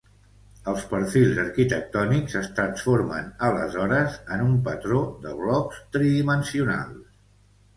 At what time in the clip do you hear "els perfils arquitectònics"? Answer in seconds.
0.69-2.37